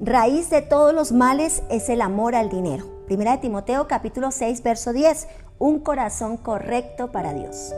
Raíz 0.00 0.50
de 0.50 0.60
todos 0.60 0.92
los 0.92 1.12
males 1.12 1.62
es 1.70 1.88
el 1.88 2.00
amor 2.00 2.34
al 2.34 2.48
dinero. 2.48 2.84
Primera 3.06 3.32
de 3.32 3.38
Timoteo 3.38 3.86
capítulo 3.86 4.32
6 4.32 4.60
verso 4.64 4.92
10. 4.92 5.28
Un 5.60 5.78
corazón 5.78 6.36
correcto 6.36 7.12
para 7.12 7.32
Dios. 7.32 7.72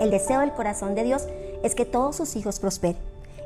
El 0.00 0.10
deseo 0.10 0.40
del 0.40 0.54
corazón 0.54 0.94
de 0.94 1.04
Dios 1.04 1.26
es 1.62 1.74
que 1.74 1.84
todos 1.84 2.16
sus 2.16 2.34
hijos 2.36 2.60
prosperen, 2.60 3.00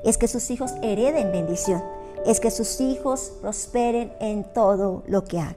es 0.05 0.17
que 0.17 0.29
sus 0.29 0.49
hijos 0.51 0.75
hereden 0.81 1.33
bendición, 1.33 1.83
es 2.25 2.39
que 2.39 2.53
sus 2.53 2.81
hijos 2.81 3.33
prosperen 3.41 4.13
en 4.21 4.45
todo 4.45 5.03
lo 5.09 5.25
que 5.25 5.41
hagan. 5.41 5.57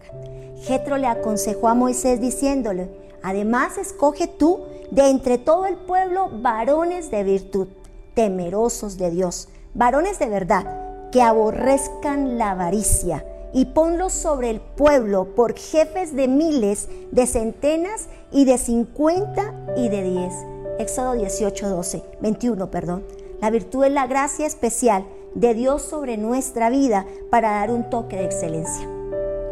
Jetro 0.63 0.97
le 0.97 1.07
aconsejó 1.07 1.67
a 1.67 1.75
Moisés 1.75 2.19
diciéndole, 2.19 2.89
además 3.23 3.77
escoge 3.77 4.27
tú 4.27 4.61
de 4.91 5.09
entre 5.09 5.37
todo 5.37 5.65
el 5.65 5.75
pueblo 5.75 6.29
varones 6.31 7.11
de 7.11 7.23
virtud, 7.23 7.67
temerosos 8.13 8.97
de 8.97 9.11
Dios, 9.11 9.49
varones 9.73 10.19
de 10.19 10.27
verdad, 10.27 11.09
que 11.11 11.21
aborrezcan 11.21 12.37
la 12.37 12.51
avaricia, 12.51 13.25
y 13.53 13.65
ponlos 13.65 14.13
sobre 14.13 14.49
el 14.49 14.61
pueblo 14.61 15.35
por 15.35 15.57
jefes 15.57 16.15
de 16.15 16.27
miles, 16.27 16.87
de 17.11 17.27
centenas 17.27 18.07
y 18.31 18.45
de 18.45 18.57
cincuenta 18.57 19.53
y 19.75 19.89
de 19.89 20.03
diez. 20.03 20.33
Éxodo 20.79 21.13
18, 21.13 21.69
12, 21.69 22.03
21, 22.21 22.71
perdón. 22.71 23.03
La 23.41 23.49
virtud 23.49 23.85
es 23.85 23.91
la 23.91 24.07
gracia 24.07 24.45
especial 24.45 25.05
de 25.35 25.53
Dios 25.53 25.81
sobre 25.81 26.17
nuestra 26.17 26.69
vida 26.69 27.05
para 27.29 27.51
dar 27.51 27.71
un 27.71 27.89
toque 27.89 28.17
de 28.17 28.25
excelencia. 28.25 28.87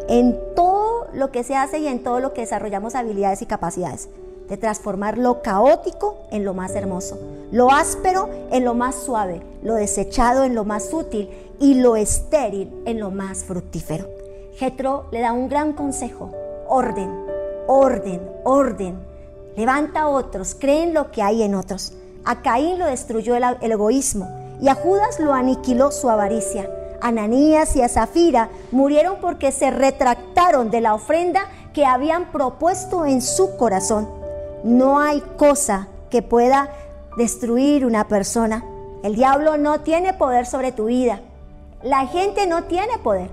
En 0.08 0.38
todo 0.56 0.89
lo 1.14 1.32
que 1.32 1.44
se 1.44 1.56
hace 1.56 1.80
y 1.80 1.88
en 1.88 2.04
todo 2.04 2.20
lo 2.20 2.34
que 2.34 2.42
desarrollamos 2.42 2.96
habilidades 2.96 3.42
y 3.42 3.46
capacidades 3.46 4.10
de 4.50 4.58
transformar 4.58 5.18
lo 5.18 5.42
caótico 5.42 6.18
en 6.32 6.44
lo 6.44 6.54
más 6.54 6.76
hermoso, 6.76 7.20
lo 7.52 7.72
áspero 7.72 8.30
en 8.52 8.66
lo 8.66 8.74
más 8.74 8.96
suave, 8.96 9.42
lo 9.62 9.76
desechado 9.76 10.44
en 10.44 10.56
lo 10.56 10.66
más 10.66 10.92
útil 10.92 11.30
y 11.60 11.76
lo 11.76 11.96
estéril 11.96 12.74
en 12.86 13.00
lo 13.00 13.12
más 13.12 13.44
fructífero. 13.44 14.08
Jetro 14.56 15.06
le 15.12 15.22
da 15.22 15.34
un 15.34 15.50
gran 15.50 15.74
consejo, 15.74 16.32
orden, 16.68 17.10
orden, 17.68 18.22
orden. 18.44 19.00
Levanta 19.56 20.02
a 20.02 20.08
otros, 20.08 20.56
cree 20.60 20.84
en 20.84 20.94
lo 20.94 21.12
que 21.12 21.22
hay 21.22 21.44
en 21.44 21.54
otros. 21.54 21.94
A 22.26 22.42
Caín 22.42 22.80
lo 22.80 22.86
destruyó 22.86 23.36
el, 23.36 23.44
el 23.62 23.72
egoísmo 23.72 24.28
y 24.60 24.68
a 24.68 24.76
Judas 24.76 25.20
lo 25.20 25.34
aniquiló 25.34 25.92
su 25.92 26.10
avaricia. 26.10 26.70
Ananías 27.02 27.76
y 27.76 27.82
a 27.82 27.90
Zafira 27.90 28.50
murieron 28.72 29.18
porque 29.22 29.52
se 29.52 29.72
retractaron 29.72 30.70
de 30.72 30.82
la 30.82 30.94
ofrenda 30.94 31.48
que 31.74 31.86
habían 31.86 32.32
propuesto 32.32 33.06
en 33.06 33.22
su 33.22 33.58
corazón. 33.58 34.10
No 34.64 35.00
hay 35.00 35.22
cosa 35.38 35.88
que 36.10 36.22
pueda 36.22 36.70
destruir 37.18 37.86
una 37.86 38.08
persona. 38.08 38.64
El 39.04 39.16
diablo 39.16 39.58
no 39.58 39.82
tiene 39.82 40.14
poder 40.14 40.46
sobre 40.46 40.72
tu 40.72 40.86
vida. 40.86 41.22
La 41.84 42.08
gente 42.08 42.48
no 42.48 42.64
tiene 42.66 42.98
poder. 42.98 43.30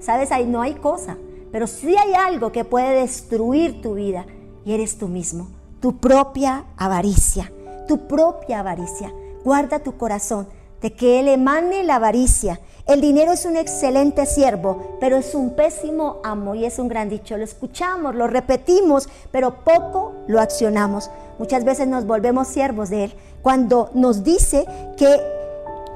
Sabes, 0.00 0.32
ahí 0.32 0.46
no 0.46 0.60
hay 0.62 0.74
cosa. 0.74 1.16
Pero 1.52 1.66
sí 1.66 1.96
hay 1.96 2.12
algo 2.14 2.52
que 2.52 2.64
puede 2.64 3.00
destruir 3.00 3.80
tu 3.80 3.94
vida. 3.94 4.26
Y 4.64 4.74
eres 4.74 4.98
tú 4.98 5.08
mismo. 5.08 5.48
Tu 5.80 5.96
propia 5.98 6.64
avaricia. 6.76 7.52
Tu 7.88 8.06
propia 8.06 8.60
avaricia. 8.60 9.12
Guarda 9.44 9.78
tu 9.78 9.96
corazón 9.96 10.48
de 10.82 10.92
que 10.92 11.20
Él 11.20 11.28
emane 11.28 11.84
la 11.84 11.96
avaricia. 11.96 12.60
El 12.86 13.00
dinero 13.00 13.32
es 13.32 13.44
un 13.44 13.56
excelente 13.56 14.26
siervo, 14.26 14.96
pero 15.00 15.16
es 15.16 15.34
un 15.34 15.56
pésimo 15.56 16.20
amo 16.22 16.54
y 16.54 16.64
es 16.64 16.78
un 16.78 16.86
gran 16.86 17.08
dicho. 17.08 17.36
Lo 17.36 17.42
escuchamos, 17.42 18.14
lo 18.14 18.28
repetimos, 18.28 19.08
pero 19.32 19.64
poco 19.64 20.14
lo 20.28 20.40
accionamos. 20.40 21.10
Muchas 21.40 21.64
veces 21.64 21.88
nos 21.88 22.06
volvemos 22.06 22.46
siervos 22.46 22.88
de 22.88 23.04
Él 23.04 23.14
cuando 23.42 23.90
nos 23.94 24.22
dice 24.22 24.66
que 24.96 25.20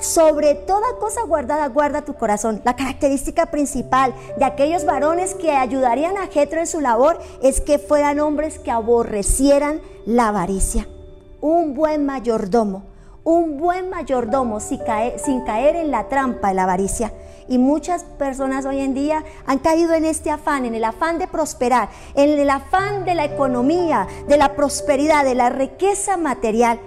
sobre 0.01 0.57
toda 0.57 0.99
cosa 0.99 1.23
guardada, 1.23 1.69
guarda 1.69 2.03
tu 2.03 2.15
corazón. 2.15 2.61
La 2.65 2.75
característica 2.75 3.47
principal 3.47 4.13
de 4.37 4.45
aquellos 4.45 4.85
varones 4.85 5.35
que 5.35 5.53
ayudarían 5.53 6.17
a 6.17 6.27
Jetro 6.27 6.59
en 6.59 6.67
su 6.67 6.81
labor 6.81 7.21
es 7.41 7.61
que 7.61 7.79
fueran 7.79 8.19
hombres 8.19 8.59
que 8.59 8.73
aborrecieran 8.73 9.81
la 10.07 10.29
avaricia. 10.29 10.89
Un 11.41 11.75
buen 11.75 12.05
mayordomo 12.05 12.90
un 13.25 13.59
buen 13.59 13.91
mayordomo 13.91 14.61
sin 14.61 14.79
caer, 14.85 15.77
en 15.77 15.91
la 15.91 16.09
trampa 16.09 16.49
de 16.49 16.55
la 16.55 16.65
avaricia. 16.65 17.13
Y 17.49 17.59
muchas 17.59 18.05
personas 18.05 18.65
hoy 18.65 18.81
en 18.81 18.95
día 18.95 19.25
han 19.47 19.59
caído 19.59 19.95
en 19.95 20.05
este 20.05 20.31
afán, 20.31 20.65
en 20.65 20.75
el 20.75 20.85
afán 20.85 21.19
de 21.19 21.27
prosperar, 21.27 21.89
en 22.15 22.31
el 22.39 22.49
afán 22.49 23.05
de 23.05 23.15
la 23.15 23.25
economía, 23.25 24.07
de 24.29 24.37
la 24.37 24.55
prosperidad, 24.55 25.25
de 25.25 25.35
la 25.35 25.51
riqueza 25.51 26.17
material, 26.17 26.79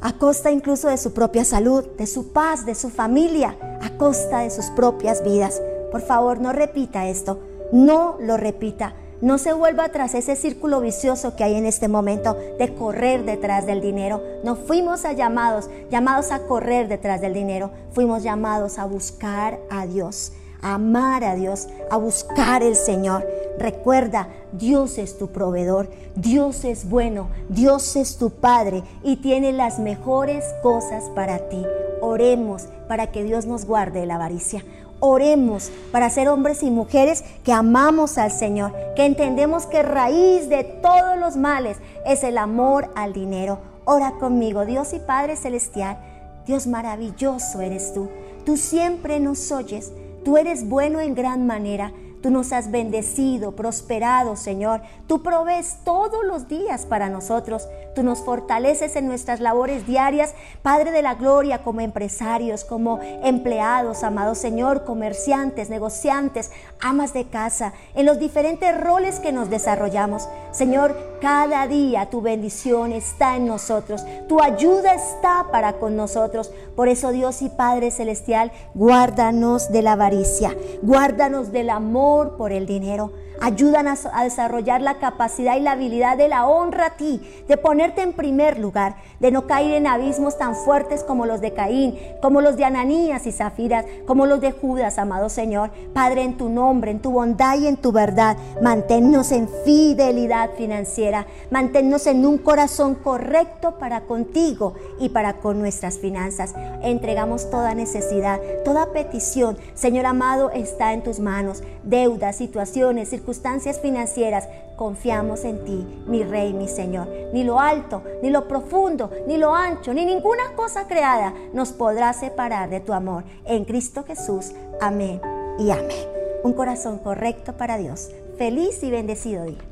a 0.00 0.12
costa 0.18 0.50
incluso 0.50 0.88
de 0.88 0.98
su 0.98 1.12
propia 1.12 1.44
salud, 1.44 1.84
de 1.96 2.06
su 2.06 2.32
paz, 2.32 2.64
de 2.64 2.74
su 2.74 2.90
familia, 2.90 3.56
a 3.80 3.90
costa 3.98 4.40
de 4.40 4.50
sus 4.50 4.66
propias 4.66 5.22
vidas. 5.24 5.60
Por 5.90 6.00
favor, 6.00 6.40
no 6.40 6.52
repita 6.52 7.08
esto, 7.08 7.40
no 7.72 8.16
lo 8.20 8.36
repita. 8.36 8.94
No 9.22 9.38
se 9.38 9.52
vuelva 9.52 9.88
tras 9.90 10.14
ese 10.14 10.34
círculo 10.34 10.80
vicioso 10.80 11.36
que 11.36 11.44
hay 11.44 11.54
en 11.54 11.64
este 11.64 11.86
momento 11.86 12.36
de 12.58 12.74
correr 12.74 13.24
detrás 13.24 13.66
del 13.66 13.80
dinero. 13.80 14.20
No 14.42 14.56
fuimos 14.56 15.04
a 15.04 15.12
llamados, 15.12 15.70
llamados 15.92 16.32
a 16.32 16.40
correr 16.40 16.88
detrás 16.88 17.20
del 17.20 17.32
dinero. 17.32 17.70
Fuimos 17.92 18.24
llamados 18.24 18.80
a 18.80 18.84
buscar 18.84 19.60
a 19.70 19.86
Dios, 19.86 20.32
a 20.60 20.74
amar 20.74 21.22
a 21.22 21.36
Dios, 21.36 21.68
a 21.88 21.98
buscar 21.98 22.64
el 22.64 22.74
Señor. 22.74 23.24
Recuerda, 23.60 24.26
Dios 24.50 24.98
es 24.98 25.16
tu 25.16 25.28
proveedor, 25.28 25.88
Dios 26.16 26.64
es 26.64 26.88
bueno, 26.88 27.28
Dios 27.48 27.94
es 27.94 28.16
tu 28.16 28.30
Padre 28.30 28.82
y 29.04 29.18
tiene 29.18 29.52
las 29.52 29.78
mejores 29.78 30.44
cosas 30.64 31.04
para 31.14 31.48
ti. 31.48 31.64
Oremos 32.00 32.64
para 32.88 33.12
que 33.12 33.22
Dios 33.22 33.46
nos 33.46 33.66
guarde 33.66 34.00
de 34.00 34.06
la 34.06 34.16
avaricia. 34.16 34.64
Oremos 35.04 35.72
para 35.90 36.08
ser 36.10 36.28
hombres 36.28 36.62
y 36.62 36.70
mujeres 36.70 37.24
que 37.42 37.52
amamos 37.52 38.18
al 38.18 38.30
Señor, 38.30 38.72
que 38.94 39.04
entendemos 39.04 39.66
que 39.66 39.82
raíz 39.82 40.48
de 40.48 40.62
todos 40.62 41.18
los 41.18 41.36
males 41.36 41.78
es 42.06 42.22
el 42.22 42.38
amor 42.38 42.88
al 42.94 43.12
dinero. 43.12 43.58
Ora 43.84 44.12
conmigo, 44.20 44.64
Dios 44.64 44.92
y 44.92 45.00
Padre 45.00 45.34
Celestial, 45.34 45.98
Dios 46.46 46.68
maravilloso 46.68 47.60
eres 47.60 47.92
tú. 47.92 48.10
Tú 48.46 48.56
siempre 48.56 49.18
nos 49.18 49.50
oyes, 49.50 49.92
tú 50.24 50.38
eres 50.38 50.68
bueno 50.68 51.00
en 51.00 51.16
gran 51.16 51.48
manera. 51.48 51.92
Tú 52.22 52.30
nos 52.30 52.52
has 52.52 52.70
bendecido, 52.70 53.56
prosperado, 53.56 54.36
Señor. 54.36 54.80
Tú 55.08 55.24
provees 55.24 55.78
todos 55.84 56.24
los 56.24 56.46
días 56.46 56.86
para 56.86 57.08
nosotros. 57.08 57.66
Tú 57.96 58.04
nos 58.04 58.20
fortaleces 58.20 58.94
en 58.94 59.08
nuestras 59.08 59.40
labores 59.40 59.88
diarias, 59.88 60.32
Padre 60.62 60.92
de 60.92 61.02
la 61.02 61.14
Gloria, 61.16 61.64
como 61.64 61.80
empresarios, 61.80 62.64
como 62.64 63.00
empleados, 63.02 64.04
amado 64.04 64.36
Señor, 64.36 64.84
comerciantes, 64.84 65.68
negociantes, 65.68 66.52
amas 66.80 67.12
de 67.12 67.26
casa, 67.26 67.72
en 67.94 68.06
los 68.06 68.20
diferentes 68.20 68.80
roles 68.80 69.18
que 69.18 69.32
nos 69.32 69.50
desarrollamos. 69.50 70.28
Señor, 70.52 70.96
cada 71.20 71.66
día 71.66 72.08
tu 72.08 72.20
bendición 72.20 72.92
está 72.92 73.36
en 73.36 73.46
nosotros. 73.46 74.04
Tu 74.28 74.40
ayuda 74.40 74.94
está 74.94 75.46
para 75.50 75.74
con 75.74 75.96
nosotros. 75.96 76.52
Por 76.76 76.88
eso, 76.88 77.10
Dios 77.10 77.42
y 77.42 77.48
Padre 77.48 77.90
Celestial, 77.90 78.52
guárdanos 78.74 79.72
de 79.72 79.82
la 79.82 79.92
avaricia, 79.92 80.56
guárdanos 80.82 81.50
del 81.50 81.68
amor 81.68 82.11
por 82.36 82.52
el 82.52 82.66
dinero. 82.66 83.12
Ayúdanos 83.40 84.06
a 84.12 84.22
desarrollar 84.22 84.82
la 84.82 84.98
capacidad 84.98 85.56
y 85.56 85.60
la 85.60 85.72
habilidad 85.72 86.16
de 86.16 86.28
la 86.28 86.46
honra 86.46 86.86
a 86.86 86.96
ti, 86.96 87.20
de 87.48 87.56
ponerte 87.56 88.00
en 88.00 88.12
primer 88.12 88.56
lugar, 88.56 88.94
de 89.18 89.32
no 89.32 89.48
caer 89.48 89.72
en 89.72 89.88
abismos 89.88 90.38
tan 90.38 90.54
fuertes 90.54 91.02
como 91.02 91.26
los 91.26 91.40
de 91.40 91.52
Caín, 91.52 91.98
como 92.20 92.40
los 92.40 92.56
de 92.56 92.64
Ananías 92.64 93.26
y 93.26 93.32
Zafiras, 93.32 93.84
como 94.06 94.26
los 94.26 94.40
de 94.40 94.52
Judas, 94.52 94.96
amado 94.96 95.28
Señor. 95.28 95.70
Padre, 95.92 96.22
en 96.22 96.36
tu 96.36 96.50
nombre, 96.50 96.92
en 96.92 97.00
tu 97.00 97.10
bondad 97.10 97.58
y 97.58 97.66
en 97.66 97.78
tu 97.78 97.90
verdad, 97.90 98.36
manténnos 98.62 99.32
en 99.32 99.48
fidelidad 99.64 100.50
financiera, 100.56 101.26
manténnos 101.50 102.06
en 102.06 102.24
un 102.24 102.38
corazón 102.38 102.94
correcto 102.94 103.76
para 103.78 104.02
contigo 104.02 104.74
y 105.00 105.08
para 105.08 105.38
con 105.38 105.58
nuestras 105.58 105.98
finanzas. 105.98 106.54
Entregamos 106.82 107.50
toda 107.50 107.74
necesidad, 107.74 108.40
toda 108.64 108.92
petición, 108.92 109.58
Señor 109.74 110.06
amado, 110.06 110.50
está 110.50 110.92
en 110.92 111.02
tus 111.02 111.18
manos. 111.18 111.64
Deudas, 112.02 112.34
situaciones, 112.34 113.10
circunstancias 113.10 113.78
financieras, 113.78 114.48
confiamos 114.74 115.44
en 115.44 115.64
ti, 115.64 115.86
mi 116.08 116.24
Rey, 116.24 116.52
mi 116.52 116.66
Señor. 116.66 117.06
Ni 117.32 117.44
lo 117.44 117.60
alto, 117.60 118.02
ni 118.24 118.30
lo 118.30 118.48
profundo, 118.48 119.08
ni 119.28 119.36
lo 119.36 119.54
ancho, 119.54 119.94
ni 119.94 120.04
ninguna 120.04 120.56
cosa 120.56 120.88
creada 120.88 121.32
nos 121.52 121.70
podrá 121.70 122.12
separar 122.12 122.70
de 122.70 122.80
tu 122.80 122.92
amor. 122.92 123.22
En 123.44 123.64
Cristo 123.64 124.02
Jesús. 124.02 124.50
Amén 124.80 125.20
y 125.60 125.70
amén. 125.70 126.08
Un 126.42 126.54
corazón 126.54 126.98
correcto 126.98 127.56
para 127.56 127.78
Dios. 127.78 128.10
Feliz 128.36 128.82
y 128.82 128.90
bendecido 128.90 129.44
día. 129.44 129.71